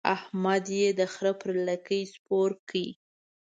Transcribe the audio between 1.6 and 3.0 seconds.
لکۍ سپور کړ.